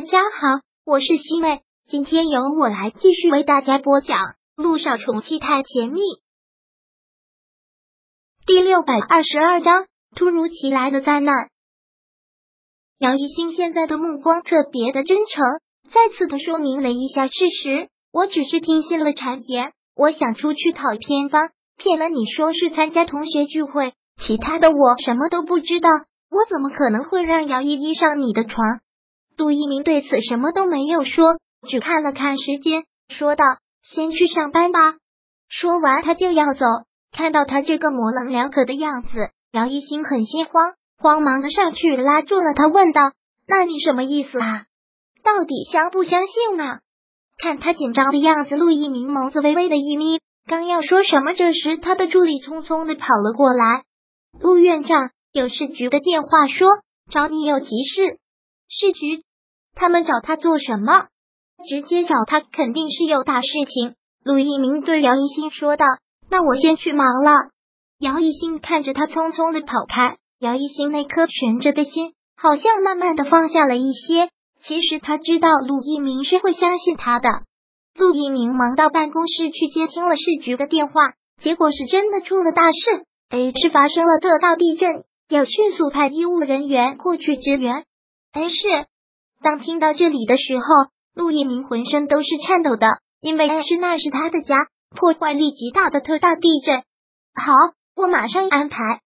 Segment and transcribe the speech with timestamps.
[0.00, 4.16] 大家好，我是西妹，今天由我来继续为大家播讲
[4.56, 6.00] 《路上宠妻太甜蜜》
[8.46, 9.84] 第六百二十二章：
[10.16, 11.50] 突如其来的灾难。
[12.96, 15.44] 姚一兴现在的目光特别的真诚，
[15.92, 17.90] 再次的说明了一下事实。
[18.10, 25.90] 我只是听信了谗言，我想出去讨偏方，骗了你说是参加同学聚会，其他的我什么都不知道。
[26.30, 28.80] 我怎么可能会让姚依依上你的床？
[29.40, 33.44] 杜一鸣对此什么都没有说，只看了看时间，说道
[33.82, 34.96] ：“先去上班吧。”
[35.48, 36.66] 说完，他就要走。
[37.10, 39.08] 看到他这个模棱两可的样子，
[39.50, 43.00] 姚一兴很心慌，慌忙的上去拉住了他，问道
[43.48, 44.64] ：“那你什么意思啊？
[45.24, 46.80] 到底相不相信啊？”
[47.42, 53.84] 看他紧张的样子，陆一鸣眸子微微的一眯，刚要说什么，这时他的助理匆匆的跑了过来
[54.38, 56.68] ：“陆院长。”有市局的电话说
[57.10, 58.18] 找你有急事，
[58.68, 59.22] 市局
[59.74, 61.06] 他们找他做什么？
[61.68, 63.94] 直接找他肯定是有大事情。
[64.24, 65.84] 陆一鸣对姚一新说道
[66.30, 67.32] ：“那我先去忙了。”
[68.00, 74.30] 姚一新看着他匆匆的跑开，姚一新那颗悬着的心好像慢慢的放下了一些。
[74.62, 77.28] 其实他知道陆一鸣是会相信他的。
[77.94, 80.94] 陆一鸣忙到办公室去接听了市局的电话，
[81.40, 82.78] 结果是真的出了大事
[83.30, 85.04] ，H 发生了特大地震。
[85.28, 87.84] 要迅速派医务人员过去支援。
[88.32, 88.86] 哎，是。
[89.42, 90.64] 当听到这里的时候，
[91.14, 92.86] 陆一鸣浑身都是颤抖的，
[93.20, 94.54] 因为是那是他的家，
[94.94, 96.82] 破坏力极大的特大地震。
[97.34, 97.54] 好，
[97.96, 99.00] 我马上安排。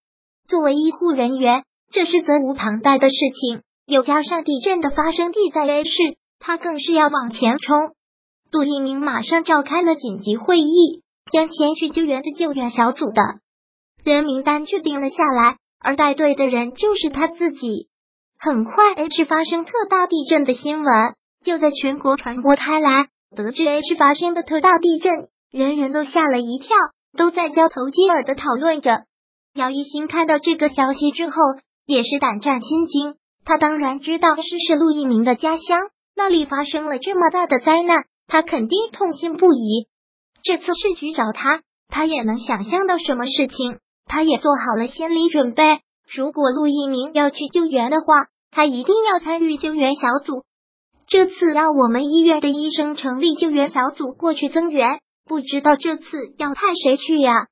[0.47, 3.61] 作为医护人员，这是责无旁贷的事情。
[3.87, 5.91] 又加上地震的发生地在 A 市，
[6.39, 7.93] 他更是要往前冲。
[8.51, 13.21] 陆一鸣马上召开了紧急会议，将前去救援的救援小组的
[14.03, 15.57] 人名单确定了下来。
[15.79, 17.89] 而带队的人就是他自己。
[18.45, 23.07] 很快，H 发生特大地震的新闻就在全国传播开来。
[23.35, 26.77] 得知 H 发生的特大地震，人人都吓了一跳，
[27.17, 28.99] 都在交头接耳的讨论着。
[29.55, 31.35] 姚一新看到这个消息之后，
[31.87, 33.15] 也是胆战心惊。
[33.45, 35.79] 他当然知道这是陆一鸣的家乡，
[36.15, 39.87] 那里发生了这么大的灾难，他肯定痛心不已。
[40.43, 43.79] 这次市局找他，他也能想象到什么事情。
[44.05, 45.79] 他也做好了心理准备，
[46.15, 50.45] 如果陆一鸣要去救援的话，他一定要参与救援小组。
[51.07, 57.47] 这次让我们医院的医生成立救援小组过去增援，不知道这次要派谁去呀？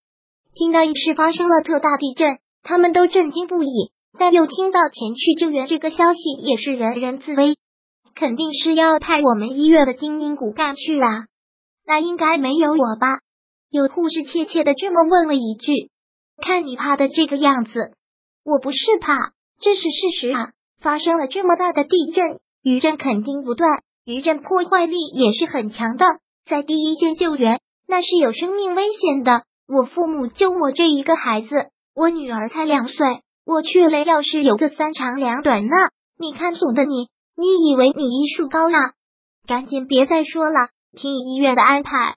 [0.56, 7.58] 听到一事发生了特大地震，他们都震惊不已，但又听到前去救援这个消息，也是人人自危。
[8.16, 11.26] 肯定是要派我们医院的精英骨干去啊？
[11.86, 13.20] 那应该没有我吧？
[13.70, 15.90] 有护士怯怯的这么问了一句。
[16.42, 17.92] 看你怕的这个样子，
[18.46, 20.52] 我不是怕，这是事实啊！
[20.84, 26.06] 发生了这么大的地震，余震肯定不断，余震破坏力也是很强的，
[26.46, 29.44] 在第一线救援那是有生命危险的。
[29.66, 35.76] 我父母就我这一个孩子，我女儿才两岁，我去了要是有个三长两短呢？
[36.20, 37.08] 你看总的你，
[37.38, 38.92] 你以为你医术高啊？
[39.48, 40.68] 赶紧别再说了，
[40.98, 42.16] 听医院的安排。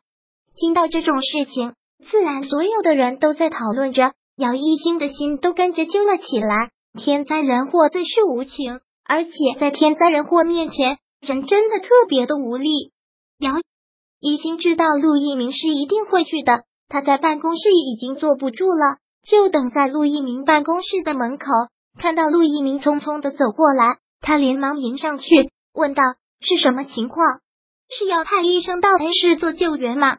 [0.57, 1.75] 听到这种事情。
[2.11, 6.71] 自然，所有的人都在讨论着，姚一星的心都跟着揪了起来。
[6.97, 9.31] 天灾人祸最是无情，而且
[9.61, 12.93] 在天灾人祸面前，人真的特别的无力。
[13.39, 13.53] 姚
[14.21, 18.97] 一星知道陆一鸣是一定会去的，他在办公室已经坐不住了，
[19.29, 21.47] 就等在陆一鸣办公室的门口。
[22.01, 25.27] 看到陆一鸣匆匆的走过来，他连忙迎上去，
[25.75, 26.03] 问道
[26.41, 27.27] ：“是什么情况？
[27.91, 30.17] 是要派医生到 A 市做救援吗？”“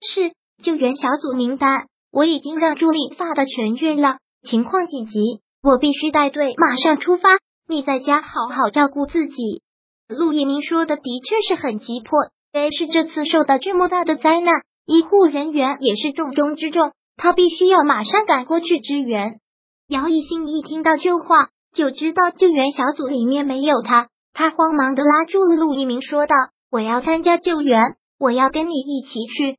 [0.00, 7.30] 是。”救援小组名单我已经让助理发到全院了，情况紧急，我必须带队马上出发。
[7.68, 9.62] 你在家好好照顾自己。
[10.08, 19.40] 陆一鸣说的的确是很急迫，但是这次受到这么大的灾难，医护人员也是重中之重，他必须要马上赶过去支援。
[19.88, 26.36] 姚一兴一听到这话，就知道救援小组里面没有他，他慌忙的拉住了陆一鸣，说道
[26.70, 29.58] ：“我要参加救援，我要跟你一起去。”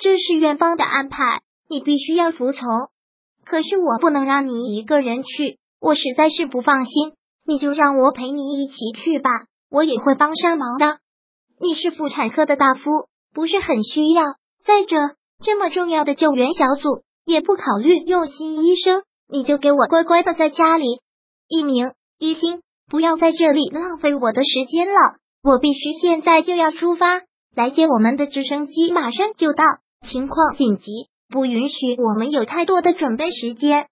[0.00, 2.88] 这是院方的安排，你必须要服从。
[3.44, 7.12] 可是我不能让你一个人去，我实在是不放心。
[7.46, 9.30] 你就让我陪你一起去吧，
[9.70, 10.98] 我也会帮上忙的。
[11.60, 12.90] 你是妇产科的大夫，
[13.34, 14.22] 不是很需要。
[14.64, 14.96] 再者，
[15.42, 21.00] 这么重要的救援小组也不考虑用心医生，你就给我乖乖的在家里。
[21.48, 27.20] 一鸣，一心，不要在这里浪费我的时间了，我必须现在就要出发
[27.54, 29.64] 来接我们的直升机，马上就到。
[30.06, 33.86] 情况紧急，不允许我们有太多的准备时间。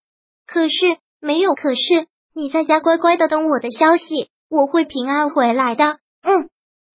[0.47, 0.75] 可是
[1.21, 5.99] 没有可是，你在家乖乖的等我的消息，我会平安回来的。
[6.23, 6.49] 嗯。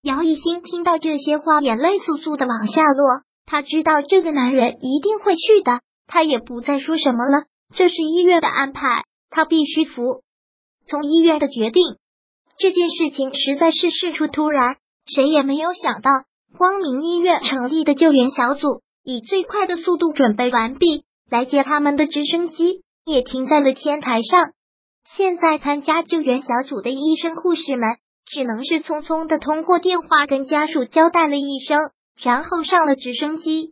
[0.03, 3.23] 姚一新听到这些话，眼泪簌簌的往下落。
[3.45, 7.45] 他知道这个男人一定会去的，他也不再说什么了。
[7.73, 10.21] 这是医院的安排，他必须服
[10.87, 11.97] 从医院的决定。
[12.57, 16.11] 这件事情实在是事出突然，谁也没有想到，
[16.57, 24.49] 光明医院成立的救援小组以最快的速度准备完毕，来接他们的直升机也停在了天台上。
[25.15, 27.91] 现在参加救援小组的医生护士们，
[28.25, 31.79] 只能是匆匆的通过电话跟家属交代了一声。
[32.21, 33.71] 然后上了直升机，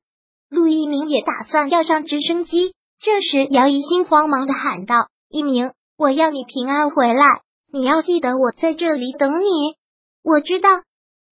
[0.49, 2.73] 陆一鸣也打算要上直升机。
[3.01, 4.95] 这时，姚一新慌忙的喊道
[5.27, 7.41] ：“一鸣，我要你平安回来，
[7.73, 9.75] 你要记得我在这里等你。”
[10.23, 10.69] 我知道。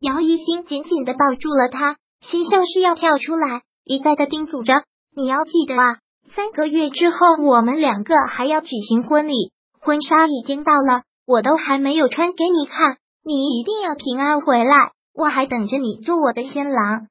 [0.01, 4.73] 姚一新紧紧的抱住了他，心像是要跳出来，一再的叮嘱着
[5.15, 5.97] ：“你要记得啊，
[6.35, 17.05] 三个月之后我们两个还要举行婚礼，婚纱已经到了，我都还没有穿给你看，你一定要平安回来。”我还等着你做我的新郎。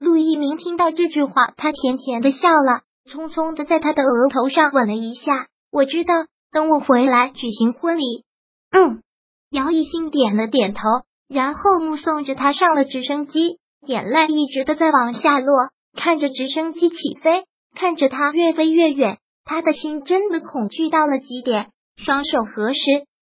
[0.00, 5.46] 陆一鸣听到这句话，他甜甜的笑了，匆匆的在他的额头上吻了一下。
[5.70, 6.14] 我知道，
[6.50, 8.24] 等我回来举行婚礼。
[8.72, 9.02] 嗯，
[9.50, 10.80] 姚艺兴点了点头，
[11.28, 15.68] 然后目送着他上了直升机，眼泪一直的在往下落。
[15.96, 17.44] 看着直升机起飞，
[17.74, 22.80] 看着他越飞越远，他的心真的恐惧到了极点，双手合十，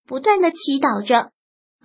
[0.06, 1.30] 不断的祈祷着，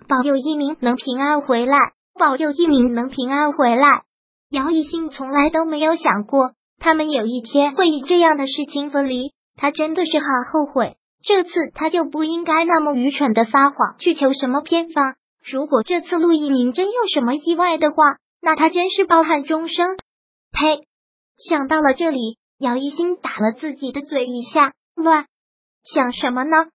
[0.08, 1.78] 保佑一鸣能平安回来。
[2.16, 4.02] 保佑一鸣能平安回来。
[4.48, 9.32] 姚一兴从来都没有想过，他们有一天会以这样的事情分离。
[9.56, 15.16] 他真的是很后悔，这次他就不应该那么愚蠢的撒谎去求什么偏方。
[15.50, 17.96] 如果这次陆一鸣真有什么意外的话，
[18.40, 19.96] 那他真是抱憾终生。
[20.54, 20.86] 呸！
[21.36, 25.26] 想到了这里，姚一兴打了自己的嘴一下，乱
[25.82, 26.68] 想什么呢？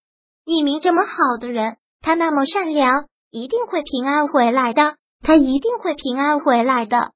[0.46, 4.98] 一鸣这么好的人，他那么善良，一定会平安回来的。
[5.22, 7.12] 他一定会平安回来的。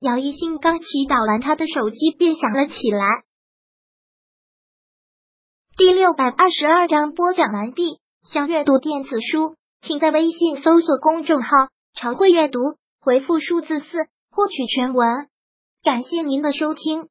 [0.00, 3.06] 姚一兴刚祈祷完，他的手机便响了起来。
[5.76, 8.00] 第六百二十二章播讲完毕。
[8.22, 11.48] 想阅读电子书，请在微信搜索公众号
[11.94, 12.58] “常会阅读”，
[13.00, 13.86] 回复数字四
[14.30, 15.28] 获取全文。
[15.88, 17.08] 感谢您的收听。